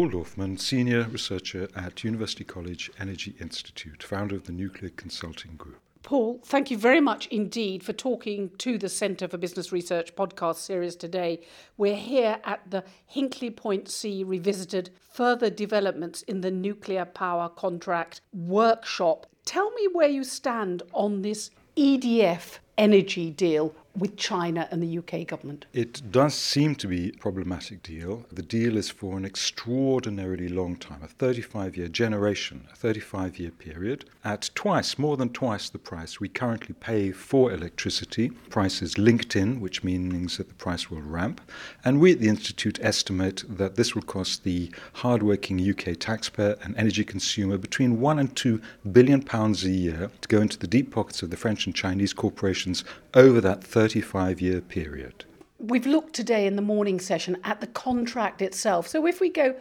Paul 0.00 0.12
Dorfman, 0.12 0.58
Senior 0.58 1.02
Researcher 1.10 1.68
at 1.76 2.04
University 2.04 2.42
College 2.42 2.90
Energy 2.98 3.34
Institute, 3.38 4.02
founder 4.02 4.34
of 4.34 4.44
the 4.44 4.52
Nuclear 4.52 4.90
Consulting 4.96 5.56
Group. 5.56 5.78
Paul, 6.02 6.40
thank 6.42 6.70
you 6.70 6.78
very 6.78 7.02
much 7.02 7.26
indeed 7.26 7.82
for 7.82 7.92
talking 7.92 8.50
to 8.56 8.78
the 8.78 8.88
Centre 8.88 9.28
for 9.28 9.36
Business 9.36 9.72
Research 9.72 10.16
podcast 10.16 10.56
series 10.56 10.96
today. 10.96 11.42
We're 11.76 11.96
here 11.96 12.38
at 12.44 12.62
the 12.70 12.82
Hinkley 13.14 13.54
Point 13.54 13.90
C 13.90 14.24
Revisited 14.24 14.88
Further 15.12 15.50
Developments 15.50 16.22
in 16.22 16.40
the 16.40 16.50
Nuclear 16.50 17.04
Power 17.04 17.50
Contract 17.50 18.22
workshop. 18.32 19.26
Tell 19.44 19.70
me 19.72 19.86
where 19.92 20.08
you 20.08 20.24
stand 20.24 20.82
on 20.94 21.20
this 21.20 21.50
EDF 21.76 22.60
energy 22.78 23.28
deal 23.28 23.74
with 23.96 24.16
China 24.16 24.68
and 24.70 24.82
the 24.82 24.98
UK 24.98 25.26
government? 25.26 25.66
It 25.72 26.10
does 26.10 26.34
seem 26.34 26.74
to 26.76 26.86
be 26.86 27.08
a 27.08 27.18
problematic 27.18 27.82
deal. 27.82 28.24
The 28.32 28.42
deal 28.42 28.76
is 28.76 28.90
for 28.90 29.16
an 29.16 29.24
extraordinarily 29.24 30.48
long 30.48 30.76
time, 30.76 31.02
a 31.02 31.08
35 31.08 31.76
year 31.76 31.88
generation, 31.88 32.66
a 32.72 32.76
35 32.76 33.38
year 33.38 33.50
period, 33.50 34.04
at 34.24 34.50
twice, 34.54 34.98
more 34.98 35.16
than 35.16 35.30
twice 35.30 35.68
the 35.68 35.78
price 35.78 36.20
we 36.20 36.28
currently 36.28 36.74
pay 36.78 37.12
for 37.12 37.52
electricity. 37.52 38.30
Price 38.48 38.82
is 38.82 38.98
linked 38.98 39.36
in, 39.36 39.60
which 39.60 39.82
means 39.82 40.36
that 40.36 40.48
the 40.48 40.54
price 40.54 40.90
will 40.90 41.02
ramp. 41.02 41.40
And 41.84 42.00
we 42.00 42.12
at 42.12 42.20
the 42.20 42.28
Institute 42.28 42.78
estimate 42.82 43.44
that 43.48 43.76
this 43.76 43.94
will 43.94 44.02
cost 44.02 44.44
the 44.44 44.70
hardworking 44.94 45.60
UK 45.60 45.98
taxpayer 45.98 46.56
and 46.62 46.76
energy 46.76 47.04
consumer 47.04 47.58
between 47.58 48.00
one 48.00 48.18
and 48.18 48.34
two 48.36 48.60
billion 48.92 49.22
pounds 49.22 49.64
a 49.64 49.70
year 49.70 50.10
to 50.20 50.28
go 50.28 50.40
into 50.40 50.58
the 50.58 50.66
deep 50.66 50.92
pockets 50.92 51.22
of 51.22 51.30
the 51.30 51.36
French 51.36 51.66
and 51.66 51.74
Chinese 51.74 52.12
corporations 52.12 52.84
over 53.14 53.40
that 53.40 53.64
35 53.80 54.42
year 54.42 54.60
period. 54.60 55.24
We've 55.58 55.86
looked 55.86 56.12
today 56.12 56.46
in 56.46 56.56
the 56.56 56.60
morning 56.60 57.00
session 57.00 57.38
at 57.44 57.62
the 57.62 57.66
contract 57.66 58.42
itself. 58.42 58.86
So 58.86 59.06
if 59.06 59.22
we 59.22 59.30
go 59.30 59.54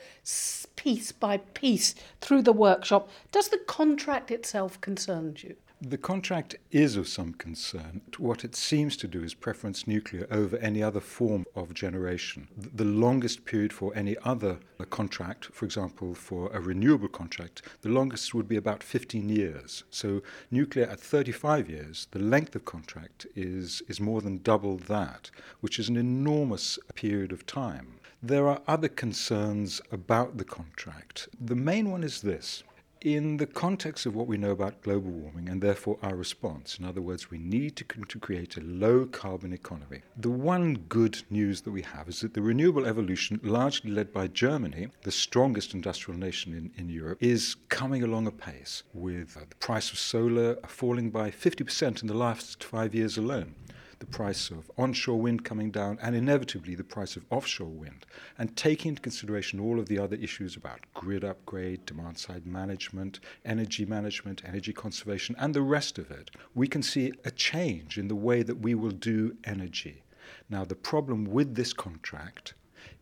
piece 0.75 1.13
by 1.13 1.37
piece 1.37 1.95
through 2.19 2.41
the 2.41 2.51
workshop, 2.51 3.09
does 3.31 3.47
the 3.47 3.61
contract 3.65 4.29
itself 4.29 4.81
concern 4.81 5.37
you? 5.37 5.55
The 5.81 5.97
contract 5.97 6.57
is 6.71 6.97
of 6.97 7.07
some 7.07 7.31
concern. 7.31 8.01
What 8.17 8.43
it 8.43 8.53
seems 8.53 8.97
to 8.97 9.07
do 9.07 9.23
is 9.23 9.33
preference 9.33 9.87
nuclear 9.87 10.27
over 10.29 10.57
any 10.57 10.83
other 10.83 10.99
form 10.99 11.45
of 11.55 11.73
generation. 11.73 12.49
The 12.57 12.83
longest 12.83 13.45
period 13.45 13.71
for 13.71 13.95
any 13.95 14.17
other 14.25 14.59
uh, 14.77 14.83
contract, 14.83 15.45
for 15.53 15.63
example, 15.63 16.13
for 16.15 16.51
a 16.51 16.59
renewable 16.59 17.07
contract, 17.07 17.61
the 17.81 17.87
longest 17.87 18.33
would 18.33 18.49
be 18.49 18.57
about 18.57 18.83
15 18.83 19.29
years. 19.29 19.85
So, 19.89 20.21
nuclear 20.51 20.85
at 20.85 20.99
35 20.99 21.69
years, 21.69 22.09
the 22.11 22.19
length 22.19 22.55
of 22.57 22.65
contract 22.65 23.25
is, 23.33 23.81
is 23.87 24.01
more 24.01 24.19
than 24.19 24.39
double 24.39 24.75
that, 24.75 25.31
which 25.61 25.79
is 25.79 25.87
an 25.87 25.95
enormous 25.95 26.77
period 26.93 27.31
of 27.31 27.45
time. 27.45 27.99
There 28.21 28.49
are 28.49 28.61
other 28.67 28.89
concerns 28.89 29.79
about 29.93 30.35
the 30.35 30.43
contract. 30.43 31.29
The 31.39 31.55
main 31.55 31.89
one 31.89 32.03
is 32.03 32.19
this 32.19 32.63
in 33.01 33.37
the 33.37 33.45
context 33.45 34.05
of 34.05 34.15
what 34.15 34.27
we 34.27 34.37
know 34.37 34.51
about 34.51 34.81
global 34.81 35.11
warming 35.11 35.47
and 35.47 35.61
therefore 35.61 35.97
our 36.01 36.15
response, 36.15 36.77
in 36.77 36.85
other 36.85 37.01
words, 37.01 37.31
we 37.31 37.37
need 37.37 37.75
to, 37.77 37.83
to 37.83 38.19
create 38.19 38.57
a 38.57 38.61
low 38.61 39.05
carbon 39.05 39.53
economy. 39.53 40.01
The 40.17 40.29
one 40.29 40.73
good 40.89 41.21
news 41.29 41.61
that 41.61 41.71
we 41.71 41.81
have 41.83 42.09
is 42.09 42.19
that 42.21 42.33
the 42.33 42.41
renewable 42.41 42.85
evolution, 42.85 43.39
largely 43.41 43.91
led 43.91 44.11
by 44.11 44.27
Germany, 44.27 44.89
the 45.03 45.11
strongest 45.11 45.73
industrial 45.73 46.19
nation 46.19 46.53
in, 46.53 46.71
in 46.77 46.89
Europe, 46.89 47.17
is 47.21 47.55
coming 47.69 48.03
along 48.03 48.27
apace 48.27 48.83
with 48.93 49.37
uh, 49.37 49.41
the 49.49 49.55
price 49.55 49.91
of 49.91 49.97
solar 49.97 50.55
falling 50.67 51.09
by 51.09 51.31
50% 51.31 52.01
in 52.01 52.07
the 52.07 52.13
last 52.13 52.63
five 52.63 52.93
years 52.93 53.17
alone 53.17 53.55
the 53.99 54.05
price 54.05 54.49
of 54.49 54.71
onshore 54.77 55.19
wind 55.19 55.43
coming 55.43 55.71
down, 55.71 55.99
and 56.01 56.15
inevitably 56.15 56.73
the 56.73 56.83
price 56.85 57.17
of 57.17 57.25
offshore 57.29 57.67
wind, 57.67 58.05
and 58.37 58.55
taking 58.55 58.89
into 58.89 59.01
consideration 59.01 59.59
all 59.59 59.77
of 59.77 59.87
the 59.87 59.99
other 59.99 60.15
issues 60.15 60.55
about 60.55 60.79
grid 60.93 61.25
upgrade, 61.25 61.85
demand 61.85 62.17
side 62.17 62.45
management, 62.45 63.19
energy 63.43 63.85
management, 63.85 64.41
energy 64.45 64.71
conservation, 64.71 65.35
and 65.37 65.53
the 65.53 65.61
rest 65.61 65.97
of 65.97 66.09
it, 66.11 66.31
we 66.55 66.65
can 66.65 66.81
see 66.81 67.11
a 67.25 67.31
change 67.31 67.97
in 67.97 68.07
the 68.07 68.15
way 68.15 68.41
that 68.41 68.59
we 68.59 68.73
will 68.73 68.91
do 68.91 69.35
energy. 69.43 70.01
Now, 70.49 70.63
the 70.63 70.75
problem 70.75 71.25
with 71.25 71.55
this 71.55 71.73
contract 71.73 72.53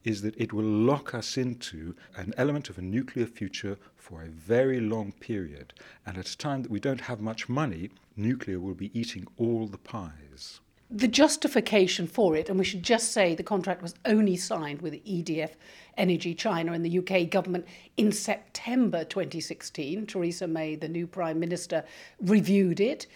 is 0.03 0.24
that 0.24 0.35
it 0.38 0.52
will 0.52 0.64
lock 0.64 1.14
us 1.14 1.38
into 1.38 1.96
an 2.16 2.34
element 2.38 2.69
of 2.69 2.78
a 2.79 2.81
nuclear 2.81 3.28
future 3.28 3.78
for 3.96 4.24
a 4.24 4.29
very 4.29 4.79
long 4.79 5.12
period. 5.12 5.74
And 6.06 6.18
at 6.18 6.29
a 6.29 6.38
time 6.38 6.64
that 6.64 6.72
we 6.72 6.79
don't 6.79 7.02
have 7.02 7.22
much 7.22 7.47
money, 7.47 7.91
nuclear 8.16 8.59
will 8.59 8.74
be 8.74 8.97
eating 9.00 9.28
all 9.38 9.68
the 9.68 9.78
pies 9.78 10.62
the 10.90 11.08
justification 11.08 12.08
for 12.08 12.36
it, 12.36 12.50
and 12.50 12.58
we 12.58 12.64
should 12.64 12.84
just 12.84 13.12
say 13.12 13.36
the 13.36 13.44
contract 13.44 13.81
was 13.81 13.96
only 14.06 14.38
signed 14.38 14.81
with 14.81 14.94
EDF 15.06 15.52
Energy 15.98 16.34
China 16.34 16.72
and 16.72 16.86
the 16.86 17.00
UK 17.00 17.30
government 17.30 17.66
in 17.98 18.12
September 18.12 19.03
2016. 19.03 20.06
Theresa 20.06 20.47
May, 20.47 20.76
the 20.76 20.88
new 20.88 21.06
Prime 21.06 21.40
Minister, 21.40 21.84
reviewed 22.22 22.80
it. 22.80 23.08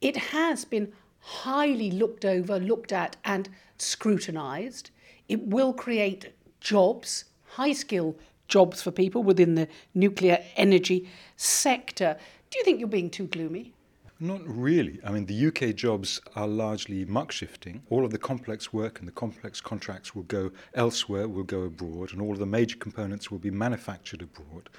It 0.00 0.16
has 0.16 0.64
been 0.64 0.92
highly 1.20 1.90
looked 1.90 2.24
over, 2.24 2.58
looked 2.58 2.92
at, 2.92 3.16
and 3.24 3.48
scrutinised. 3.76 4.90
It 5.28 5.42
will 5.42 5.74
create 5.74 6.32
jobs, 6.60 7.26
high 7.44 7.72
skill 7.72 8.16
jobs 8.46 8.80
for 8.80 8.90
people 8.90 9.22
within 9.22 9.54
the 9.54 9.68
nuclear 9.94 10.42
energy 10.56 11.10
sector. 11.36 12.16
Do 12.48 12.58
you 12.58 12.64
think 12.64 12.80
you're 12.80 12.88
being 12.88 13.10
too 13.10 13.26
gloomy? 13.26 13.74
Not 14.20 14.40
really. 14.44 14.98
I 15.04 15.12
mean, 15.12 15.26
the 15.26 15.46
UK 15.46 15.76
jobs 15.76 16.20
are 16.34 16.48
largely 16.48 17.04
muck 17.04 17.30
shifting. 17.30 17.82
All 17.88 18.04
of 18.04 18.10
the 18.10 18.18
complex 18.18 18.72
work 18.72 18.98
and 18.98 19.06
the 19.06 19.12
complex 19.12 19.60
contracts 19.60 20.12
will 20.12 20.24
go 20.24 20.50
elsewhere, 20.74 21.28
will 21.28 21.44
go 21.44 21.62
abroad, 21.62 22.12
and 22.12 22.20
all 22.20 22.32
of 22.32 22.40
the 22.40 22.46
major 22.46 22.76
components 22.76 23.30
will 23.30 23.38
be 23.38 23.52
manufactured 23.52 24.20
abroad. 24.20 24.70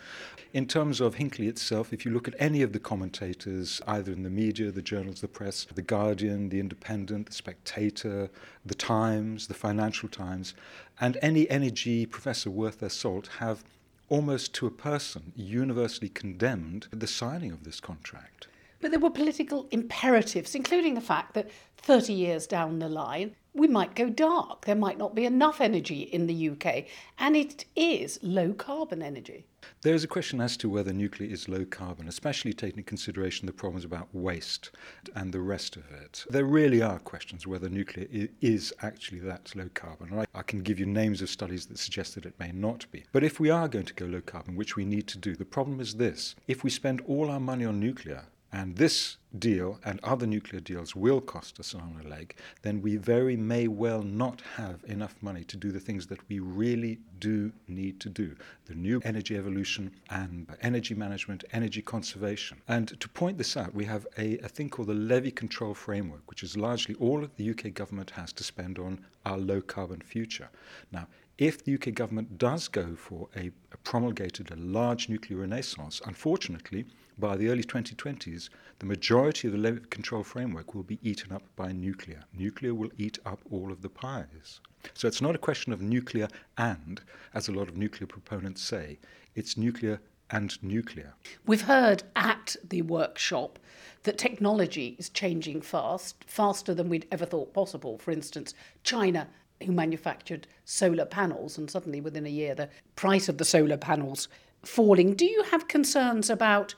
In 0.51 0.65
terms 0.67 0.99
of 0.99 1.15
Hinkley 1.15 1.47
itself, 1.47 1.93
if 1.93 2.03
you 2.03 2.11
look 2.11 2.27
at 2.27 2.35
any 2.37 2.61
of 2.61 2.73
the 2.73 2.79
commentators, 2.79 3.81
either 3.87 4.11
in 4.11 4.23
the 4.23 4.29
media, 4.29 4.71
the 4.71 4.81
journals, 4.81 5.21
the 5.21 5.29
press, 5.29 5.65
The 5.73 5.83
Guardian, 5.83 6.49
The 6.49 6.59
Independent, 6.59 7.27
The 7.27 7.33
Spectator, 7.33 8.29
The 8.65 8.75
Times, 8.75 9.47
The 9.47 9.53
Financial 9.53 10.09
Times, 10.09 10.53
and 10.99 11.17
any 11.21 11.49
energy 11.49 12.05
professor 12.05 12.49
worth 12.49 12.79
their 12.79 12.89
salt 12.89 13.29
have 13.39 13.63
almost 14.09 14.53
to 14.55 14.67
a 14.67 14.71
person 14.71 15.31
universally 15.37 16.09
condemned 16.09 16.89
the 16.91 17.07
signing 17.07 17.53
of 17.53 17.63
this 17.63 17.79
contract. 17.79 18.49
But 18.81 18.91
there 18.91 18.99
were 18.99 19.09
political 19.09 19.67
imperatives, 19.71 20.55
including 20.55 20.93
the 20.93 21.01
fact 21.01 21.33
that 21.33 21.49
30 21.77 22.13
years 22.13 22.47
down 22.47 22.79
the 22.79 22.87
line, 22.87 23.35
we 23.53 23.67
might 23.67 23.95
go 23.95 24.09
dark. 24.09 24.65
There 24.65 24.75
might 24.75 24.97
not 24.97 25.15
be 25.15 25.25
enough 25.25 25.59
energy 25.59 26.01
in 26.01 26.27
the 26.27 26.49
UK, 26.49 26.85
and 27.17 27.35
it 27.35 27.65
is 27.75 28.19
low 28.21 28.53
carbon 28.53 29.01
energy. 29.01 29.45
There 29.81 29.93
is 29.93 30.03
a 30.03 30.07
question 30.07 30.39
as 30.39 30.55
to 30.57 30.69
whether 30.69 30.93
nuclear 30.93 31.29
is 31.29 31.49
low 31.49 31.65
carbon, 31.65 32.07
especially 32.07 32.53
taking 32.53 32.79
into 32.79 32.87
consideration 32.87 33.45
the 33.45 33.51
problems 33.51 33.83
about 33.83 34.07
waste 34.13 34.71
and 35.15 35.33
the 35.33 35.41
rest 35.41 35.75
of 35.75 35.91
it. 35.91 36.25
There 36.29 36.45
really 36.45 36.81
are 36.81 36.99
questions 36.99 37.45
whether 37.45 37.69
nuclear 37.69 38.29
is 38.39 38.73
actually 38.81 39.19
that 39.19 39.53
low 39.55 39.69
carbon. 39.73 40.25
I 40.33 40.41
can 40.43 40.59
give 40.59 40.79
you 40.79 40.85
names 40.85 41.21
of 41.21 41.29
studies 41.29 41.65
that 41.65 41.79
suggest 41.79 42.15
that 42.15 42.25
it 42.25 42.39
may 42.39 42.51
not 42.53 42.89
be. 42.91 43.03
But 43.11 43.23
if 43.23 43.39
we 43.39 43.49
are 43.49 43.67
going 43.67 43.85
to 43.85 43.93
go 43.93 44.05
low 44.05 44.21
carbon, 44.21 44.55
which 44.55 44.75
we 44.75 44.85
need 44.85 45.07
to 45.07 45.17
do, 45.17 45.35
the 45.35 45.43
problem 45.43 45.81
is 45.81 45.95
this 45.95 46.35
if 46.47 46.63
we 46.63 46.69
spend 46.69 47.01
all 47.01 47.29
our 47.29 47.39
money 47.39 47.65
on 47.65 47.79
nuclear, 47.79 48.25
and 48.51 48.75
this 48.75 49.17
deal 49.37 49.79
and 49.85 49.99
other 50.01 50.25
nuclear 50.25 50.59
deals 50.59 50.95
will 50.95 51.21
cost 51.21 51.59
us 51.59 51.73
an 51.73 51.81
arm 51.81 51.95
and 51.97 52.07
a 52.07 52.09
leg, 52.09 52.35
then 52.63 52.81
we 52.81 52.95
very 52.95 53.37
may 53.37 53.67
well 53.67 54.01
not 54.01 54.41
have 54.55 54.83
enough 54.85 55.15
money 55.21 55.43
to 55.43 55.55
do 55.55 55.71
the 55.71 55.79
things 55.79 56.07
that 56.07 56.27
we 56.29 56.39
really 56.39 56.97
do 57.19 57.51
need 57.67 57.99
to 57.99 58.09
do 58.09 58.35
the 58.65 58.73
new 58.73 58.99
energy 59.03 59.37
evolution 59.37 59.91
and 60.09 60.47
energy 60.61 60.95
management, 60.95 61.43
energy 61.53 61.81
conservation. 61.81 62.57
And 62.67 62.99
to 62.99 63.09
point 63.09 63.37
this 63.37 63.55
out, 63.55 63.73
we 63.73 63.85
have 63.85 64.07
a, 64.17 64.37
a 64.39 64.47
thing 64.47 64.69
called 64.69 64.87
the 64.87 64.93
levy 64.93 65.31
control 65.31 65.73
framework, 65.73 66.21
which 66.27 66.43
is 66.43 66.57
largely 66.57 66.95
all 66.95 67.21
that 67.21 67.35
the 67.37 67.49
UK 67.51 67.73
government 67.73 68.11
has 68.11 68.31
to 68.33 68.43
spend 68.43 68.79
on 68.79 69.05
our 69.25 69.37
low 69.37 69.61
carbon 69.61 70.01
future. 70.01 70.49
Now, 70.91 71.07
if 71.37 71.63
the 71.63 71.75
UK 71.75 71.93
government 71.93 72.37
does 72.37 72.67
go 72.67 72.95
for 72.95 73.29
a, 73.35 73.51
a 73.71 73.77
promulgated 73.83 74.51
a 74.51 74.55
large 74.57 75.07
nuclear 75.07 75.39
renaissance, 75.39 76.01
unfortunately, 76.05 76.85
by 77.19 77.35
the 77.35 77.49
early 77.49 77.63
2020s, 77.63 78.49
the 78.79 78.85
majority 78.85 79.47
of 79.47 79.53
the 79.53 79.59
levy 79.59 79.81
control 79.89 80.23
framework 80.23 80.73
will 80.73 80.83
be 80.83 80.99
eaten 81.01 81.31
up 81.31 81.43
by 81.55 81.71
nuclear. 81.71 82.23
Nuclear 82.33 82.73
will 82.73 82.91
eat 82.97 83.19
up 83.25 83.39
all 83.51 83.71
of 83.71 83.81
the 83.81 83.89
pies. 83.89 84.61
So 84.93 85.07
it's 85.07 85.21
not 85.21 85.35
a 85.35 85.39
question 85.39 85.73
of 85.73 85.81
nuclear 85.81 86.27
and, 86.57 87.01
as 87.33 87.47
a 87.47 87.51
lot 87.51 87.67
of 87.67 87.77
nuclear 87.77 88.07
proponents 88.07 88.61
say, 88.61 88.99
it's 89.35 89.57
nuclear 89.57 89.99
and 90.31 90.61
nuclear. 90.63 91.13
We've 91.45 91.63
heard 91.63 92.03
at 92.15 92.55
the 92.63 92.83
workshop 92.83 93.59
that 94.03 94.17
technology 94.17 94.95
is 94.97 95.09
changing 95.09 95.61
fast, 95.61 96.23
faster 96.25 96.73
than 96.73 96.89
we'd 96.89 97.07
ever 97.11 97.25
thought 97.25 97.53
possible. 97.53 97.97
For 97.97 98.11
instance, 98.11 98.53
China 98.83 99.27
who 99.65 99.71
manufactured 99.71 100.47
solar 100.63 101.05
panels, 101.05 101.57
and 101.57 101.69
suddenly 101.69 101.99
within 101.99 102.25
a 102.25 102.29
year 102.29 102.55
the 102.55 102.69
price 102.95 103.27
of 103.27 103.37
the 103.37 103.45
solar 103.45 103.77
panels 103.77 104.29
falling. 104.63 105.15
Do 105.15 105.25
you 105.25 105.43
have 105.51 105.67
concerns 105.67 106.29
about 106.29 106.75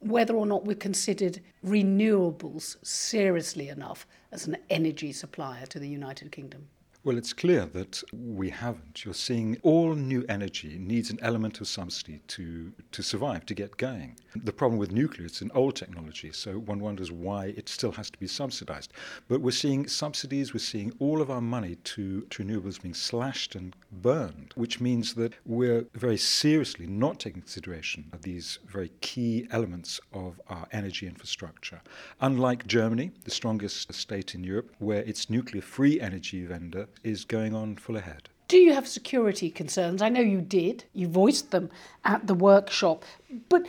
whether 0.00 0.34
or 0.34 0.46
not 0.46 0.64
we've 0.64 0.78
considered 0.78 1.40
renewables 1.64 2.76
seriously 2.84 3.68
enough 3.68 4.06
as 4.32 4.46
an 4.46 4.56
energy 4.70 5.12
supplier 5.12 5.66
to 5.66 5.78
the 5.78 5.88
United 5.88 6.32
Kingdom? 6.32 6.68
Well, 7.04 7.16
it's 7.16 7.32
clear 7.32 7.64
that 7.64 8.02
we 8.12 8.50
haven't. 8.50 9.04
You're 9.04 9.14
seeing 9.14 9.56
all 9.62 9.94
new 9.94 10.24
energy 10.28 10.78
needs 10.80 11.10
an 11.10 11.20
element 11.22 11.60
of 11.60 11.68
subsidy 11.68 12.20
to, 12.26 12.72
to 12.90 13.02
survive, 13.02 13.46
to 13.46 13.54
get 13.54 13.76
going. 13.76 14.16
The 14.34 14.52
problem 14.52 14.80
with 14.80 14.90
nuclear, 14.90 15.24
it's 15.24 15.40
an 15.40 15.52
old 15.54 15.76
technology, 15.76 16.32
so 16.32 16.58
one 16.58 16.80
wonders 16.80 17.12
why 17.12 17.54
it 17.56 17.68
still 17.68 17.92
has 17.92 18.10
to 18.10 18.18
be 18.18 18.26
subsidized. 18.26 18.92
But 19.28 19.40
we're 19.40 19.52
seeing 19.52 19.86
subsidies, 19.86 20.52
we're 20.52 20.58
seeing 20.58 20.92
all 20.98 21.22
of 21.22 21.30
our 21.30 21.40
money 21.40 21.76
to, 21.76 22.22
to 22.22 22.42
renewables 22.42 22.82
being 22.82 22.94
slashed 22.94 23.54
and 23.54 23.76
burned, 23.92 24.52
which 24.56 24.80
means 24.80 25.14
that 25.14 25.34
we're 25.46 25.86
very 25.94 26.18
seriously 26.18 26.88
not 26.88 27.20
taking 27.20 27.42
consideration 27.42 28.10
of 28.12 28.22
these 28.22 28.58
very 28.66 28.90
key 29.00 29.46
elements 29.52 30.00
of 30.12 30.40
our 30.48 30.66
energy 30.72 31.06
infrastructure. 31.06 31.80
Unlike 32.20 32.66
Germany, 32.66 33.12
the 33.22 33.30
strongest 33.30 33.94
state 33.94 34.34
in 34.34 34.42
Europe, 34.42 34.72
where 34.80 35.02
its 35.02 35.30
nuclear 35.30 35.62
free 35.62 36.00
Energiewende 36.00 36.88
is 37.02 37.24
going 37.24 37.54
on 37.54 37.76
full 37.76 37.96
ahead. 37.96 38.28
Do 38.48 38.56
you 38.56 38.72
have 38.72 38.88
security 38.88 39.50
concerns? 39.50 40.00
I 40.00 40.08
know 40.08 40.20
you 40.20 40.40
did. 40.40 40.84
You 40.94 41.06
voiced 41.06 41.50
them 41.50 41.70
at 42.04 42.26
the 42.26 42.34
workshop. 42.34 43.04
But 43.48 43.66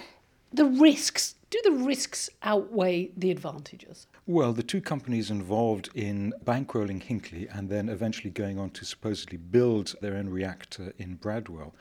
the 0.53 0.65
risks, 0.65 1.35
do 1.49 1.59
the 1.63 1.71
risks 1.71 2.29
outweigh 2.43 3.11
the 3.17 3.29
advantages? 3.29 4.07
Well, 4.29 4.53
the 4.53 4.61
two 4.61 4.79
companies 4.79 5.31
involved 5.31 5.89
in 5.95 6.35
bankrolling 6.45 7.01
Hinkley 7.01 7.47
and 7.51 7.67
then 7.67 7.89
eventually 7.89 8.29
going 8.29 8.59
on 8.59 8.69
to 8.69 8.85
supposedly 8.85 9.39
build 9.39 9.95
their 10.01 10.13
own 10.13 10.29
reactor 10.29 10.93
in 10.99 11.15
Bradwell. 11.15 11.73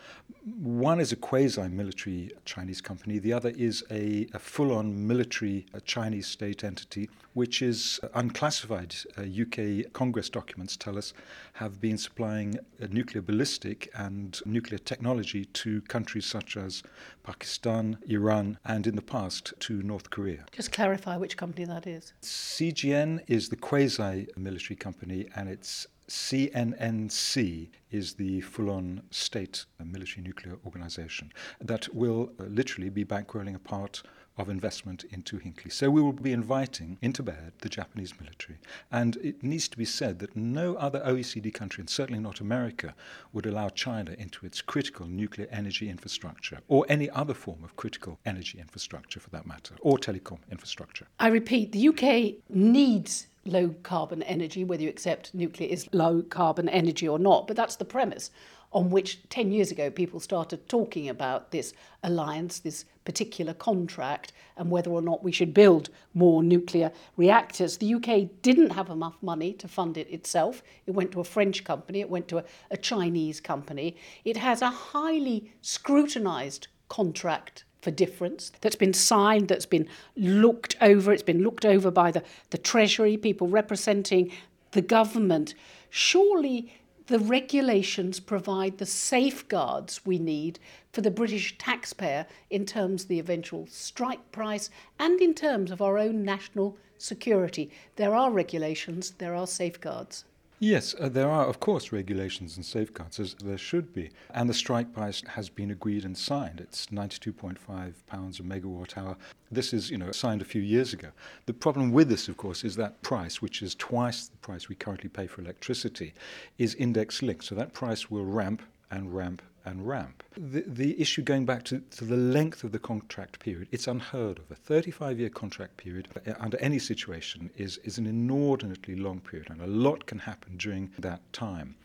One 0.56 0.98
is 0.98 1.12
a 1.12 1.16
quasi 1.16 1.68
military 1.68 2.30
Chinese 2.46 2.80
company, 2.80 3.18
the 3.18 3.34
other 3.34 3.50
is 3.50 3.84
a, 3.90 4.28
a 4.32 4.38
full 4.38 4.72
on 4.72 5.06
military 5.06 5.66
Chinese 5.84 6.26
state 6.26 6.64
entity, 6.64 7.10
which 7.34 7.60
is 7.60 8.00
unclassified. 8.14 8.96
Uh, 9.18 9.24
UK 9.24 9.92
Congress 9.92 10.30
documents 10.30 10.74
tell 10.74 10.96
us 10.96 11.12
have 11.52 11.82
been 11.82 11.98
supplying 11.98 12.58
nuclear 12.88 13.20
ballistic 13.20 13.90
and 13.94 14.40
nuclear 14.46 14.78
technology 14.78 15.44
to 15.44 15.82
countries 15.82 16.24
such 16.24 16.56
as 16.56 16.82
Pakistan, 17.24 17.98
Iran, 18.08 18.58
and 18.64 18.86
in 18.86 18.96
the 18.96 19.02
past 19.02 19.52
to 19.60 19.82
North 19.82 20.08
Korea. 20.08 20.46
Just 20.50 20.72
clarify 20.72 21.18
which 21.18 21.36
company 21.36 21.66
that 21.66 21.86
is. 21.86 22.14
CGN 22.38 23.22
is 23.26 23.48
the 23.48 23.56
quasi 23.56 24.28
military 24.36 24.76
company, 24.76 25.28
and 25.34 25.48
it's 25.48 25.86
CNNC 26.08 27.68
is 27.90 28.14
the 28.14 28.40
full 28.40 28.70
on 28.70 29.02
state 29.10 29.66
military 29.84 30.22
nuclear 30.22 30.56
organization 30.64 31.32
that 31.60 31.94
will 31.94 32.32
uh, 32.40 32.44
literally 32.44 32.88
be 32.88 33.04
bankrolling 33.04 33.54
a 33.54 33.58
part 33.58 34.02
of 34.38 34.48
investment 34.48 35.04
into 35.10 35.38
Hinkley. 35.38 35.72
So 35.72 35.90
we 35.90 36.00
will 36.00 36.12
be 36.12 36.32
inviting 36.32 36.96
into 37.02 37.22
bed 37.22 37.52
the 37.60 37.68
Japanese 37.68 38.14
military. 38.20 38.58
And 38.90 39.16
it 39.16 39.42
needs 39.42 39.68
to 39.68 39.76
be 39.76 39.84
said 39.84 40.20
that 40.20 40.36
no 40.36 40.76
other 40.76 41.00
OECD 41.00 41.52
country, 41.52 41.82
and 41.82 41.90
certainly 41.90 42.20
not 42.20 42.40
America, 42.40 42.94
would 43.32 43.46
allow 43.46 43.68
China 43.68 44.12
into 44.12 44.46
its 44.46 44.62
critical 44.62 45.06
nuclear 45.06 45.48
energy 45.50 45.90
infrastructure, 45.90 46.60
or 46.68 46.86
any 46.88 47.10
other 47.10 47.34
form 47.34 47.64
of 47.64 47.76
critical 47.76 48.18
energy 48.24 48.58
infrastructure 48.60 49.20
for 49.20 49.30
that 49.30 49.46
matter, 49.46 49.74
or 49.80 49.98
telecom 49.98 50.38
infrastructure. 50.50 51.06
I 51.18 51.28
repeat, 51.28 51.72
the 51.72 51.88
UK 51.88 52.40
needs 52.48 53.26
low 53.48 53.74
carbon 53.82 54.22
energy, 54.22 54.64
whether 54.64 54.82
you 54.82 54.88
accept 54.88 55.34
nuclear 55.34 55.68
is 55.68 55.88
low 55.92 56.22
carbon 56.22 56.68
energy 56.68 57.08
or 57.08 57.18
not, 57.18 57.46
but 57.46 57.56
that's 57.56 57.76
the 57.76 57.84
premise 57.84 58.30
on 58.72 58.90
which 58.90 59.26
10 59.30 59.50
years 59.50 59.70
ago 59.70 59.90
people 59.90 60.20
started 60.20 60.68
talking 60.68 61.08
about 61.08 61.50
this 61.50 61.72
alliance, 62.02 62.58
this 62.58 62.84
particular 63.04 63.54
contract, 63.54 64.32
and 64.56 64.70
whether 64.70 64.90
or 64.90 65.00
not 65.00 65.24
we 65.24 65.32
should 65.32 65.54
build 65.54 65.88
more 66.12 66.42
nuclear 66.42 66.92
reactors. 67.16 67.78
The 67.78 67.94
UK 67.94 68.28
didn't 68.42 68.70
have 68.70 68.90
enough 68.90 69.16
money 69.22 69.54
to 69.54 69.68
fund 69.68 69.96
it 69.96 70.10
itself. 70.10 70.62
It 70.86 70.90
went 70.90 71.12
to 71.12 71.20
a 71.20 71.24
French 71.24 71.64
company, 71.64 72.00
it 72.00 72.10
went 72.10 72.28
to 72.28 72.38
a, 72.38 72.44
a 72.70 72.76
Chinese 72.76 73.40
company. 73.40 73.96
It 74.24 74.36
has 74.36 74.60
a 74.60 74.70
highly 74.70 75.50
scrutinised 75.62 76.68
contract 76.88 77.64
for 77.88 77.94
difference 77.94 78.52
that's 78.60 78.76
been 78.76 78.92
signed, 78.92 79.48
that's 79.48 79.64
been 79.64 79.88
looked 80.14 80.76
over. 80.82 81.10
It's 81.10 81.22
been 81.22 81.42
looked 81.42 81.64
over 81.64 81.90
by 81.90 82.10
the, 82.10 82.22
the 82.50 82.58
Treasury, 82.58 83.16
people 83.16 83.48
representing 83.48 84.30
the 84.72 84.82
government. 84.82 85.54
Surely 85.88 86.74
the 87.06 87.18
regulations 87.18 88.20
provide 88.20 88.76
the 88.76 88.84
safeguards 88.84 90.04
we 90.04 90.18
need 90.18 90.58
for 90.92 91.00
the 91.00 91.10
British 91.10 91.56
taxpayer 91.56 92.26
in 92.50 92.66
terms 92.66 93.04
of 93.04 93.08
the 93.08 93.20
eventual 93.20 93.66
strike 93.70 94.32
price 94.32 94.68
and 94.98 95.18
in 95.22 95.32
terms 95.32 95.70
of 95.70 95.80
our 95.80 95.96
own 95.96 96.22
national 96.22 96.76
security. 96.98 97.70
There 97.96 98.14
are 98.14 98.30
regulations, 98.30 99.12
there 99.12 99.34
are 99.34 99.46
safeguards. 99.46 100.26
Yes, 100.60 100.92
uh, 100.98 101.08
there 101.08 101.30
are, 101.30 101.46
of 101.46 101.60
course, 101.60 101.92
regulations 101.92 102.56
and 102.56 102.66
safeguards, 102.66 103.20
as 103.20 103.34
there 103.34 103.56
should 103.56 103.94
be. 103.94 104.10
And 104.30 104.50
the 104.50 104.54
strike 104.54 104.92
price 104.92 105.22
has 105.28 105.48
been 105.48 105.70
agreed 105.70 106.04
and 106.04 106.18
signed. 106.18 106.60
It's 106.60 106.86
92.5 106.86 107.92
pounds 108.08 108.40
a 108.40 108.42
megawatt 108.42 108.98
hour. 108.98 109.16
This 109.52 109.72
is, 109.72 109.88
you 109.88 109.98
know, 109.98 110.10
signed 110.10 110.42
a 110.42 110.44
few 110.44 110.60
years 110.60 110.92
ago. 110.92 111.10
The 111.46 111.54
problem 111.54 111.92
with 111.92 112.08
this, 112.08 112.26
of 112.26 112.36
course, 112.36 112.64
is 112.64 112.74
that 112.74 113.00
price, 113.02 113.40
which 113.40 113.62
is 113.62 113.76
twice 113.76 114.26
the 114.26 114.36
price 114.38 114.68
we 114.68 114.74
currently 114.74 115.08
pay 115.08 115.28
for 115.28 115.42
electricity, 115.42 116.12
is 116.58 116.74
index 116.74 117.22
linked. 117.22 117.44
So 117.44 117.54
that 117.54 117.72
price 117.72 118.10
will 118.10 118.24
ramp 118.24 118.62
and 118.90 119.14
ramp 119.14 119.42
and 119.64 119.86
ramp. 119.86 120.22
The, 120.36 120.64
the 120.66 121.00
issue 121.00 121.22
going 121.22 121.46
back 121.46 121.64
to, 121.64 121.80
to 121.80 122.04
the 122.04 122.16
length 122.16 122.64
of 122.64 122.72
the 122.72 122.78
contract 122.78 123.40
period, 123.40 123.68
it's 123.70 123.86
unheard 123.86 124.38
of. 124.38 124.50
A 124.50 124.54
35 124.54 125.18
year 125.18 125.28
contract 125.28 125.76
period 125.76 126.08
under 126.38 126.58
any 126.58 126.78
situation 126.78 127.50
is, 127.56 127.78
is 127.78 127.98
an 127.98 128.06
inordinately 128.06 128.96
long 128.96 129.20
period, 129.20 129.50
and 129.50 129.60
a 129.60 129.66
lot 129.66 130.06
can 130.06 130.18
happen 130.18 130.56
during 130.56 130.90
that 130.98 131.20
time. 131.32 131.76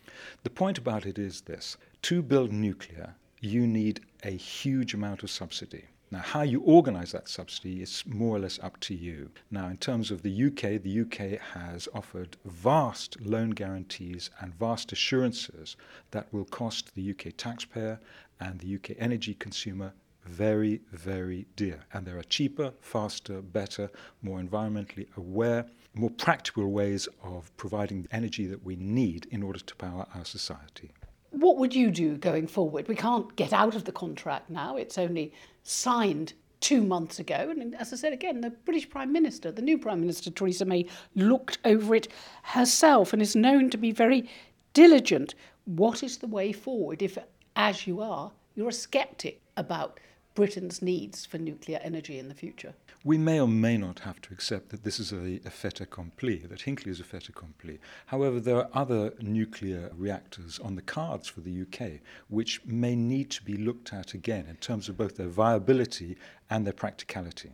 The 0.42 0.50
point 0.50 0.78
about 0.78 1.06
it 1.06 1.18
is 1.18 1.42
this 1.42 1.76
to 2.02 2.22
build 2.22 2.52
nuclear, 2.52 3.14
you 3.40 3.66
need 3.66 4.00
a 4.22 4.30
huge 4.30 4.94
amount 4.94 5.22
of 5.22 5.30
subsidy. 5.30 5.84
Now, 6.10 6.20
how 6.20 6.42
you 6.42 6.60
organise 6.60 7.12
that 7.12 7.28
subsidy 7.28 7.82
is 7.82 8.04
more 8.06 8.36
or 8.36 8.38
less 8.38 8.58
up 8.62 8.78
to 8.80 8.94
you. 8.94 9.30
Now, 9.50 9.68
in 9.68 9.78
terms 9.78 10.10
of 10.10 10.22
the 10.22 10.44
UK, 10.44 10.82
the 10.82 11.00
UK 11.00 11.40
has 11.54 11.88
offered 11.94 12.36
vast 12.44 13.20
loan 13.20 13.50
guarantees 13.50 14.30
and 14.40 14.54
vast 14.54 14.92
assurances 14.92 15.76
that 16.10 16.32
will 16.32 16.44
cost 16.44 16.94
the 16.94 17.10
UK 17.10 17.32
taxpayer 17.36 17.98
and 18.38 18.60
the 18.60 18.74
UK 18.76 18.96
energy 18.98 19.34
consumer 19.34 19.92
very, 20.26 20.80
very 20.92 21.46
dear. 21.56 21.80
And 21.92 22.06
there 22.06 22.18
are 22.18 22.24
cheaper, 22.24 22.72
faster, 22.80 23.42
better, 23.42 23.90
more 24.22 24.40
environmentally 24.40 25.06
aware, 25.16 25.66
more 25.94 26.10
practical 26.10 26.70
ways 26.70 27.08
of 27.22 27.54
providing 27.56 28.02
the 28.02 28.14
energy 28.14 28.46
that 28.46 28.64
we 28.64 28.76
need 28.76 29.26
in 29.30 29.42
order 29.42 29.60
to 29.60 29.76
power 29.76 30.06
our 30.14 30.24
society. 30.24 30.90
What 31.36 31.58
would 31.58 31.74
you 31.74 31.90
do 31.90 32.16
going 32.16 32.46
forward? 32.46 32.86
We 32.88 32.94
can't 32.94 33.34
get 33.36 33.52
out 33.52 33.74
of 33.74 33.84
the 33.84 33.92
contract 33.92 34.50
now. 34.50 34.76
It's 34.76 34.98
only 34.98 35.32
signed 35.62 36.34
two 36.60 36.82
months 36.82 37.18
ago. 37.18 37.48
And 37.50 37.74
as 37.74 37.92
I 37.92 37.96
said 37.96 38.12
again, 38.12 38.40
the 38.40 38.50
British 38.50 38.88
Prime 38.88 39.12
Minister, 39.12 39.50
the 39.50 39.60
new 39.60 39.76
Prime 39.76 40.00
Minister, 40.00 40.30
Theresa 40.30 40.64
May, 40.64 40.86
looked 41.14 41.58
over 41.64 41.94
it 41.94 42.08
herself 42.42 43.12
and 43.12 43.20
is 43.20 43.34
known 43.36 43.68
to 43.70 43.76
be 43.76 43.90
very 43.90 44.30
diligent. 44.72 45.34
What 45.64 46.02
is 46.02 46.18
the 46.18 46.26
way 46.26 46.52
forward 46.52 47.02
if, 47.02 47.18
as 47.56 47.86
you 47.86 48.00
are, 48.00 48.30
you're 48.54 48.68
a 48.68 48.72
skeptic 48.72 49.40
about 49.56 50.00
Britain's 50.34 50.82
needs 50.82 51.26
for 51.26 51.38
nuclear 51.38 51.80
energy 51.82 52.18
in 52.18 52.28
the 52.28 52.34
future? 52.34 52.74
We 53.06 53.18
may 53.18 53.38
or 53.38 53.46
may 53.46 53.76
not 53.76 53.98
have 54.00 54.22
to 54.22 54.32
accept 54.32 54.70
that 54.70 54.82
this 54.82 54.98
is 54.98 55.12
a, 55.12 55.38
a 55.44 55.50
fait 55.50 55.78
accompli, 55.82 56.38
that 56.46 56.60
Hinkley 56.60 56.86
is 56.86 57.00
a 57.00 57.04
fait 57.04 57.28
accompli. 57.28 57.78
However, 58.06 58.40
there 58.40 58.56
are 58.56 58.70
other 58.72 59.12
nuclear 59.20 59.90
reactors 59.94 60.58
on 60.58 60.74
the 60.74 60.80
cards 60.80 61.28
for 61.28 61.42
the 61.42 61.62
UK 61.62 62.00
which 62.28 62.64
may 62.64 62.96
need 62.96 63.30
to 63.32 63.42
be 63.42 63.58
looked 63.58 63.92
at 63.92 64.14
again 64.14 64.46
in 64.48 64.56
terms 64.56 64.88
of 64.88 64.96
both 64.96 65.16
their 65.16 65.28
viability 65.28 66.16
and 66.48 66.64
their 66.64 66.72
practicality. 66.72 67.50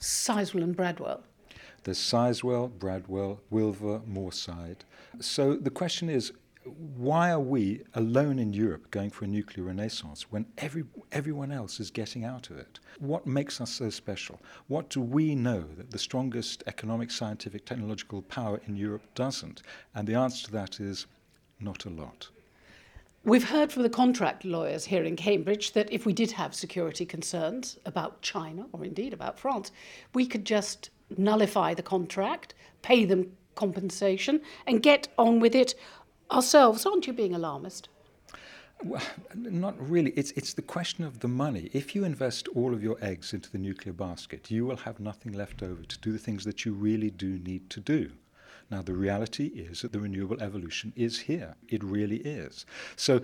Sizewell 0.00 0.64
and 0.64 0.76
Bradwell. 0.76 1.22
There's 1.84 1.98
Sizewell, 1.98 2.76
Bradwell, 2.76 3.38
Wylfa, 3.52 4.02
Moorside. 4.06 4.80
So 5.20 5.54
the 5.54 5.70
question 5.70 6.10
is 6.10 6.32
why 6.76 7.30
are 7.30 7.40
we 7.40 7.82
alone 7.94 8.38
in 8.38 8.52
Europe 8.52 8.90
going 8.90 9.10
for 9.10 9.24
a 9.24 9.28
nuclear 9.28 9.66
renaissance 9.66 10.30
when 10.30 10.46
every, 10.58 10.84
everyone 11.12 11.52
else 11.52 11.80
is 11.80 11.90
getting 11.90 12.24
out 12.24 12.50
of 12.50 12.58
it? 12.58 12.80
What 12.98 13.26
makes 13.26 13.60
us 13.60 13.70
so 13.70 13.90
special? 13.90 14.40
What 14.68 14.90
do 14.90 15.00
we 15.00 15.34
know 15.34 15.64
that 15.76 15.90
the 15.90 15.98
strongest 15.98 16.62
economic, 16.66 17.10
scientific, 17.10 17.64
technological 17.64 18.22
power 18.22 18.60
in 18.66 18.76
Europe 18.76 19.02
doesn't? 19.14 19.62
And 19.94 20.06
the 20.06 20.14
answer 20.14 20.46
to 20.46 20.52
that 20.52 20.80
is 20.80 21.06
not 21.60 21.84
a 21.84 21.90
lot. 21.90 22.28
We've 23.22 23.50
heard 23.50 23.70
from 23.70 23.82
the 23.82 23.90
contract 23.90 24.46
lawyers 24.46 24.86
here 24.86 25.04
in 25.04 25.14
Cambridge 25.14 25.72
that 25.72 25.92
if 25.92 26.06
we 26.06 26.14
did 26.14 26.32
have 26.32 26.54
security 26.54 27.04
concerns 27.04 27.78
about 27.84 28.22
China, 28.22 28.66
or 28.72 28.82
indeed 28.82 29.12
about 29.12 29.38
France, 29.38 29.72
we 30.14 30.26
could 30.26 30.46
just 30.46 30.88
nullify 31.18 31.74
the 31.74 31.82
contract, 31.82 32.54
pay 32.80 33.04
them 33.04 33.30
compensation, 33.56 34.40
and 34.66 34.82
get 34.82 35.08
on 35.18 35.38
with 35.38 35.54
it 35.54 35.74
ourselves. 36.30 36.86
Aren't 36.86 37.06
you 37.06 37.12
being 37.12 37.34
alarmist? 37.34 37.88
Well, 38.82 39.02
not 39.34 39.76
really. 39.78 40.12
It's, 40.12 40.30
it's 40.32 40.54
the 40.54 40.62
question 40.62 41.04
of 41.04 41.20
the 41.20 41.28
money. 41.28 41.68
If 41.72 41.94
you 41.94 42.04
invest 42.04 42.48
all 42.48 42.72
of 42.72 42.82
your 42.82 42.96
eggs 43.02 43.34
into 43.34 43.50
the 43.50 43.58
nuclear 43.58 43.92
basket, 43.92 44.50
you 44.50 44.64
will 44.64 44.76
have 44.76 45.00
nothing 45.00 45.32
left 45.32 45.62
over 45.62 45.82
to 45.82 45.98
do 45.98 46.12
the 46.12 46.18
things 46.18 46.44
that 46.44 46.64
you 46.64 46.72
really 46.72 47.10
do 47.10 47.38
need 47.38 47.68
to 47.70 47.80
do. 47.80 48.12
Now, 48.70 48.82
the 48.82 48.94
reality 48.94 49.46
is 49.46 49.82
that 49.82 49.92
the 49.92 49.98
renewable 49.98 50.40
evolution 50.40 50.92
is 50.94 51.18
here. 51.18 51.56
It 51.68 51.82
really 51.82 52.18
is. 52.18 52.64
So, 52.94 53.20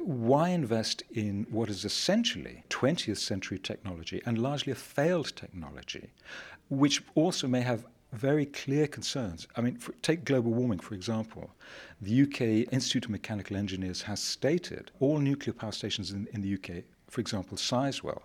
why 0.00 0.50
invest 0.50 1.02
in 1.10 1.46
what 1.50 1.68
is 1.68 1.84
essentially 1.84 2.62
20th 2.70 3.18
century 3.18 3.58
technology 3.58 4.22
and 4.24 4.38
largely 4.38 4.72
a 4.72 4.76
failed 4.76 5.34
technology, 5.34 6.12
which 6.68 7.02
also 7.16 7.48
may 7.48 7.62
have 7.62 7.84
very 8.12 8.46
clear 8.46 8.86
concerns. 8.86 9.46
I 9.56 9.60
mean, 9.60 9.76
for, 9.76 9.92
take 10.02 10.24
global 10.24 10.52
warming, 10.52 10.80
for 10.80 10.94
example. 10.94 11.50
The 12.00 12.22
UK 12.22 12.72
Institute 12.72 13.04
of 13.04 13.10
Mechanical 13.10 13.56
Engineers 13.56 14.02
has 14.02 14.20
stated 14.20 14.90
all 15.00 15.18
nuclear 15.18 15.54
power 15.54 15.72
stations 15.72 16.10
in, 16.10 16.26
in 16.32 16.40
the 16.42 16.54
UK, 16.54 16.84
for 17.08 17.20
example, 17.20 17.56
Sizewell, 17.56 18.22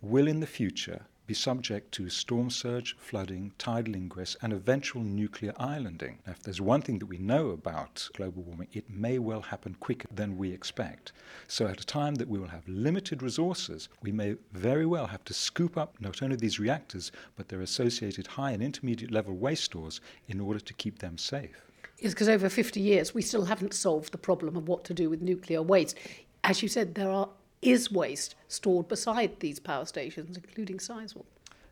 will 0.00 0.26
in 0.26 0.40
the 0.40 0.46
future 0.46 1.02
be 1.26 1.34
subject 1.34 1.92
to 1.92 2.08
storm 2.08 2.50
surge, 2.50 2.96
flooding, 2.98 3.52
tidal 3.58 3.94
ingress, 3.94 4.36
and 4.42 4.52
eventual 4.52 5.02
nuclear 5.02 5.52
islanding. 5.56 6.18
Now, 6.26 6.32
if 6.32 6.42
there's 6.42 6.60
one 6.60 6.82
thing 6.82 6.98
that 6.98 7.06
we 7.06 7.18
know 7.18 7.50
about 7.50 8.08
global 8.14 8.42
warming, 8.42 8.68
it 8.72 8.90
may 8.90 9.18
well 9.18 9.42
happen 9.42 9.76
quicker 9.78 10.08
than 10.12 10.36
we 10.36 10.52
expect. 10.52 11.12
So, 11.48 11.66
at 11.66 11.80
a 11.80 11.86
time 11.86 12.16
that 12.16 12.28
we 12.28 12.38
will 12.38 12.48
have 12.48 12.66
limited 12.68 13.22
resources, 13.22 13.88
we 14.02 14.12
may 14.12 14.36
very 14.52 14.86
well 14.86 15.06
have 15.06 15.24
to 15.24 15.34
scoop 15.34 15.76
up 15.76 15.94
not 16.00 16.22
only 16.22 16.36
these 16.36 16.58
reactors, 16.58 17.12
but 17.36 17.48
their 17.48 17.60
associated 17.60 18.26
high 18.26 18.50
and 18.52 18.62
intermediate 18.62 19.10
level 19.10 19.34
waste 19.34 19.64
stores 19.64 20.00
in 20.28 20.40
order 20.40 20.60
to 20.60 20.74
keep 20.74 20.98
them 20.98 21.18
safe. 21.18 21.62
Yes, 21.98 22.14
because 22.14 22.28
over 22.28 22.48
50 22.48 22.80
years, 22.80 23.14
we 23.14 23.22
still 23.22 23.44
haven't 23.44 23.74
solved 23.74 24.12
the 24.12 24.18
problem 24.18 24.56
of 24.56 24.66
what 24.66 24.82
to 24.84 24.94
do 24.94 25.08
with 25.08 25.22
nuclear 25.22 25.62
waste. 25.62 25.96
As 26.42 26.60
you 26.60 26.68
said, 26.68 26.96
there 26.96 27.10
are 27.10 27.28
is 27.62 27.90
waste 27.90 28.34
stored 28.48 28.88
beside 28.88 29.40
these 29.40 29.60
power 29.60 29.86
stations, 29.86 30.36
including 30.36 30.78
Sizewell? 30.78 31.24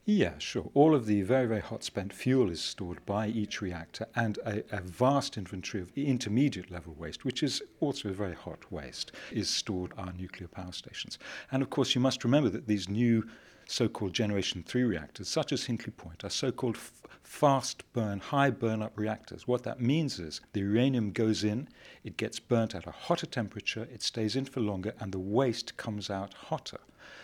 Yeah, 0.07 0.39
sure. 0.39 0.71
All 0.75 0.95
of 0.95 1.07
the 1.07 1.23
very, 1.23 1.47
very 1.47 1.61
hot 1.61 1.85
spent 1.85 2.13
fuel 2.13 2.51
is 2.51 2.61
stored 2.61 3.05
by 3.05 3.29
each 3.29 3.61
reactor 3.61 4.07
and 4.17 4.39
a, 4.39 4.63
a, 4.73 4.81
vast 4.81 5.37
inventory 5.37 5.83
of 5.83 5.97
intermediate 5.97 6.71
level 6.71 6.95
waste, 6.99 7.25
which 7.25 7.43
is 7.43 7.63
also 7.81 8.09
a 8.09 8.13
very 8.13 8.35
hot 8.35 8.73
waste, 8.73 9.13
is 9.31 9.51
stored 9.51 9.93
at 9.93 10.07
our 10.07 10.13
nuclear 10.15 10.49
power 10.49 10.73
stations. 10.73 11.19
And 11.53 11.63
of 11.63 11.71
course, 11.71 11.95
you 11.95 12.01
must 12.01 12.25
remember 12.25 12.49
that 12.49 12.67
these 12.67 12.89
new 12.89 13.29
so 13.71 13.89
called 13.89 14.13
Generation 14.13 14.65
3 14.67 14.83
reactors, 14.83 15.29
such 15.29 15.53
as 15.53 15.67
Hinkley 15.67 15.97
Point, 15.97 16.25
are 16.25 16.31
so 16.31 16.51
called 16.51 16.75
f- 16.75 17.03
fast 17.23 17.85
burn, 17.93 18.19
high 18.19 18.51
burn 18.51 18.83
up 18.83 18.99
reactors. 18.99 19.47
What 19.47 19.63
that 19.63 19.81
means 19.81 20.19
is 20.19 20.41
the 20.53 20.61
uranium 20.61 21.13
goes 21.13 21.45
in, 21.45 21.69
it 22.03 22.17
gets 22.17 22.41
burnt 22.41 22.75
at 22.75 22.89
a 22.89 22.91
hotter 22.91 23.27
temperature, 23.27 23.87
it 23.93 24.03
stays 24.03 24.35
in 24.35 24.45
for 24.45 24.59
longer, 24.59 24.93
and 24.99 25.13
the 25.13 25.21
waste 25.21 25.77
comes 25.77 26.11
out 26.11 26.35
hotter. 26.35 26.81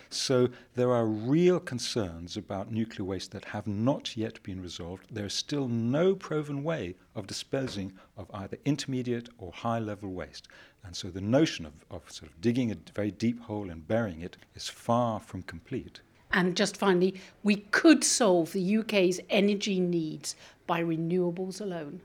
So 0.09 0.49
there 0.75 0.93
are 0.93 1.05
real 1.05 1.59
concerns 1.59 2.37
about 2.37 2.71
nuclear 2.71 3.05
waste 3.05 3.33
that 3.33 3.47
have 3.47 3.67
not 3.67 4.17
yet 4.17 4.41
been 4.45 4.63
resolved. 4.63 5.09
There 5.11 5.27
is 5.27 5.35
still 5.35 5.67
no 5.67 6.15
proven 6.15 6.63
way 6.63 6.95
of 7.17 7.27
disposing 7.27 7.93
of 8.17 8.31
either 8.33 8.59
intermediate 8.65 9.29
or 9.39 9.51
high 9.51 9.81
level 9.81 10.13
waste. 10.13 10.47
And 10.85 10.95
so 10.95 11.09
the 11.09 11.21
notion 11.21 11.67
of, 11.67 11.73
of 11.91 12.09
sort 12.09 12.31
of 12.31 12.41
digging 12.41 12.71
a 12.71 12.77
very 12.95 13.11
deep 13.11 13.41
hole 13.41 13.69
and 13.69 13.87
burying 13.87 14.21
it 14.21 14.37
is 14.55 14.69
far 14.69 15.19
from 15.19 15.43
complete. 15.43 16.03
And 16.37 16.55
just 16.55 16.77
finally, 16.77 17.15
we 17.43 17.57
could 17.57 18.05
solve 18.05 18.53
the 18.53 18.77
UK's 18.77 19.21
energy 19.31 19.81
needs 19.81 20.37
by 20.67 20.83
renewables 20.83 21.63
alone. 21.63 22.03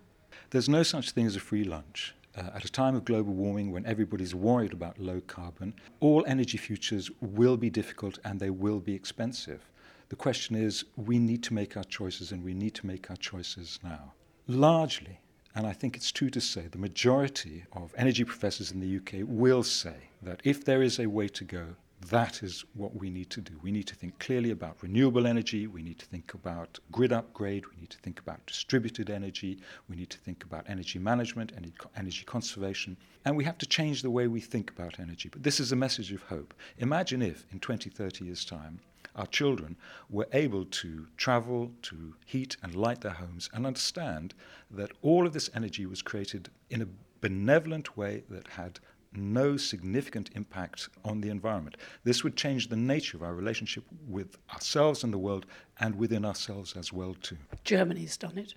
There's 0.51 0.69
no 0.69 0.83
such 0.83 1.11
thing 1.11 1.25
as 1.25 1.35
a 1.35 1.41
free 1.41 1.65
lunch. 1.65 2.15
Uh, 2.37 2.43
at 2.55 2.63
a 2.63 2.71
time 2.71 2.95
of 2.95 3.03
global 3.03 3.33
warming 3.33 3.73
when 3.73 3.85
everybody's 3.85 4.33
worried 4.33 4.71
about 4.71 4.97
low 4.97 5.19
carbon, 5.27 5.73
all 5.99 6.23
energy 6.25 6.57
futures 6.57 7.11
will 7.19 7.57
be 7.57 7.69
difficult 7.69 8.19
and 8.23 8.39
they 8.39 8.49
will 8.49 8.79
be 8.79 8.95
expensive. 8.95 9.69
The 10.07 10.15
question 10.15 10.55
is, 10.55 10.85
we 10.95 11.19
need 11.19 11.43
to 11.43 11.53
make 11.53 11.75
our 11.75 11.83
choices 11.83 12.31
and 12.31 12.41
we 12.41 12.53
need 12.53 12.73
to 12.75 12.87
make 12.87 13.09
our 13.09 13.17
choices 13.17 13.79
now. 13.83 14.13
Largely, 14.47 15.19
and 15.55 15.67
I 15.67 15.73
think 15.73 15.97
it's 15.97 16.11
true 16.11 16.29
to 16.29 16.39
say, 16.39 16.67
the 16.71 16.77
majority 16.77 17.65
of 17.73 17.93
energy 17.97 18.23
professors 18.23 18.71
in 18.71 18.79
the 18.79 18.95
UK 18.95 19.27
will 19.27 19.63
say 19.63 20.09
that 20.21 20.39
if 20.45 20.63
there 20.63 20.81
is 20.81 20.99
a 20.99 21.07
way 21.07 21.27
to 21.27 21.43
go, 21.43 21.75
that 22.09 22.41
is 22.41 22.65
what 22.73 22.95
we 22.95 23.09
need 23.09 23.29
to 23.29 23.41
do. 23.41 23.53
We 23.61 23.71
need 23.71 23.87
to 23.87 23.95
think 23.95 24.17
clearly 24.19 24.51
about 24.51 24.81
renewable 24.81 25.27
energy. 25.27 25.67
We 25.67 25.83
need 25.83 25.99
to 25.99 26.05
think 26.05 26.33
about 26.33 26.79
grid 26.91 27.13
upgrade. 27.13 27.65
We 27.67 27.77
need 27.79 27.89
to 27.91 27.97
think 27.99 28.19
about 28.19 28.45
distributed 28.47 29.09
energy. 29.09 29.59
We 29.87 29.95
need 29.95 30.09
to 30.09 30.17
think 30.17 30.43
about 30.43 30.65
energy 30.67 30.99
management, 30.99 31.51
and 31.55 31.71
energy 31.95 32.23
conservation. 32.25 32.97
And 33.23 33.37
we 33.37 33.43
have 33.43 33.57
to 33.59 33.65
change 33.65 34.01
the 34.01 34.09
way 34.09 34.27
we 34.27 34.41
think 34.41 34.71
about 34.71 34.99
energy. 34.99 35.29
But 35.29 35.43
this 35.43 35.59
is 35.59 35.71
a 35.71 35.75
message 35.75 36.11
of 36.11 36.23
hope. 36.23 36.53
Imagine 36.79 37.21
if, 37.21 37.45
in 37.51 37.59
20, 37.59 37.89
30 37.89 38.25
years' 38.25 38.45
time, 38.45 38.79
our 39.15 39.27
children 39.27 39.75
were 40.09 40.27
able 40.33 40.65
to 40.65 41.07
travel, 41.17 41.71
to 41.83 42.15
heat 42.25 42.57
and 42.63 42.73
light 42.73 43.01
their 43.01 43.11
homes, 43.11 43.49
and 43.53 43.67
understand 43.67 44.33
that 44.71 44.91
all 45.01 45.27
of 45.27 45.33
this 45.33 45.49
energy 45.53 45.85
was 45.85 46.01
created 46.01 46.49
in 46.69 46.81
a 46.81 46.87
benevolent 47.19 47.95
way 47.95 48.23
that 48.29 48.47
had 48.47 48.79
no 49.13 49.57
significant 49.57 50.29
impact 50.35 50.89
on 51.03 51.21
the 51.21 51.29
environment. 51.29 51.77
This 52.03 52.23
would 52.23 52.35
change 52.35 52.69
the 52.69 52.75
nature 52.75 53.17
of 53.17 53.23
our 53.23 53.33
relationship 53.33 53.83
with 54.07 54.37
ourselves 54.53 55.03
and 55.03 55.13
the 55.13 55.17
world 55.17 55.45
and 55.79 55.95
within 55.95 56.25
ourselves 56.25 56.75
as 56.77 56.93
well 56.93 57.15
too. 57.21 57.37
Germany's 57.63 58.17
done 58.17 58.37
it. 58.37 58.55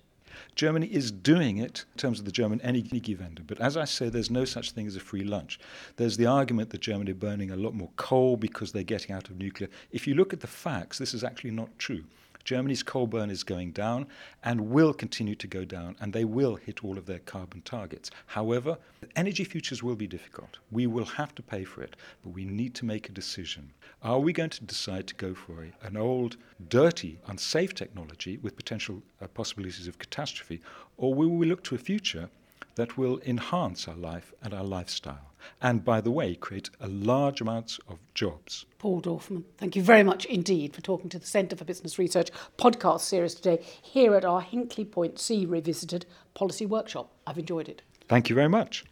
Germany 0.55 0.87
is 0.87 1.11
doing 1.11 1.57
it 1.57 1.85
in 1.93 1.97
terms 1.97 2.19
of 2.19 2.25
the 2.25 2.31
German 2.31 2.59
Energiewende. 2.59 3.45
But 3.47 3.59
as 3.61 3.77
I 3.77 3.85
say, 3.85 4.09
there's 4.09 4.29
no 4.29 4.45
such 4.45 4.71
thing 4.71 4.87
as 4.87 4.95
a 4.95 4.99
free 4.99 5.23
lunch. 5.23 5.59
There's 5.95 6.17
the 6.17 6.25
argument 6.25 6.71
that 6.71 6.81
Germany 6.81 7.11
are 7.11 7.15
burning 7.15 7.51
a 7.51 7.55
lot 7.55 7.73
more 7.73 7.91
coal 7.95 8.35
because 8.35 8.71
they're 8.71 8.83
getting 8.83 9.15
out 9.15 9.29
of 9.29 9.37
nuclear. 9.37 9.69
If 9.91 10.07
you 10.07 10.15
look 10.15 10.33
at 10.33 10.41
the 10.41 10.47
facts, 10.47 10.97
this 10.97 11.13
is 11.13 11.23
actually 11.23 11.51
not 11.51 11.69
true. 11.79 12.03
Germany's 12.45 12.83
coal 12.83 13.07
burn 13.07 13.31
is 13.31 13.43
going 13.43 13.71
down 13.71 14.07
and 14.43 14.69
will 14.69 14.93
continue 14.93 15.35
to 15.35 15.47
go 15.47 15.65
down, 15.65 15.95
and 15.99 16.13
they 16.13 16.23
will 16.23 16.55
hit 16.55 16.83
all 16.83 16.97
of 16.97 17.07
their 17.07 17.19
carbon 17.19 17.61
targets. 17.63 18.11
However, 18.27 18.77
energy 19.15 19.43
futures 19.43 19.81
will 19.81 19.95
be 19.95 20.07
difficult. 20.07 20.59
We 20.71 20.85
will 20.85 21.05
have 21.05 21.33
to 21.35 21.41
pay 21.41 21.63
for 21.63 21.81
it, 21.81 21.95
but 22.23 22.29
we 22.29 22.45
need 22.45 22.75
to 22.75 22.85
make 22.85 23.09
a 23.09 23.11
decision. 23.11 23.73
Are 24.03 24.19
we 24.19 24.31
going 24.31 24.51
to 24.51 24.63
decide 24.63 25.07
to 25.07 25.15
go 25.15 25.33
for 25.33 25.63
a, 25.63 25.87
an 25.87 25.97
old, 25.97 26.37
dirty, 26.69 27.17
unsafe 27.27 27.73
technology 27.73 28.37
with 28.37 28.55
potential 28.55 29.01
uh, 29.21 29.27
possibilities 29.27 29.87
of 29.87 29.97
catastrophe, 29.97 30.61
or 30.97 31.13
will 31.13 31.29
we 31.29 31.47
look 31.47 31.63
to 31.63 31.75
a 31.75 31.79
future 31.79 32.29
that 32.75 32.97
will 32.97 33.19
enhance 33.25 33.87
our 33.87 33.95
life 33.95 34.33
and 34.43 34.53
our 34.53 34.63
lifestyle. 34.63 35.31
And 35.61 35.83
by 35.83 36.01
the 36.01 36.11
way, 36.11 36.35
create 36.35 36.69
a 36.79 36.87
large 36.87 37.41
amounts 37.41 37.79
of 37.87 37.99
jobs. 38.13 38.65
Paul 38.77 39.01
Dorfman, 39.01 39.43
thank 39.57 39.75
you 39.75 39.81
very 39.81 40.03
much 40.03 40.25
indeed 40.25 40.75
for 40.75 40.81
talking 40.81 41.09
to 41.09 41.19
the 41.19 41.25
Centre 41.25 41.55
for 41.55 41.65
Business 41.65 41.97
Research 41.97 42.29
podcast 42.57 43.01
series 43.01 43.35
today 43.35 43.63
here 43.81 44.15
at 44.15 44.25
our 44.25 44.41
Hinkley 44.41 44.89
Point 44.89 45.19
C 45.19 45.45
Revisited 45.45 46.05
policy 46.33 46.65
workshop. 46.65 47.11
I've 47.25 47.37
enjoyed 47.37 47.69
it. 47.69 47.81
Thank 48.07 48.29
you 48.29 48.35
very 48.35 48.49
much. 48.49 48.85